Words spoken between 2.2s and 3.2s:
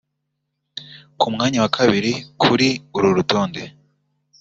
kuri uru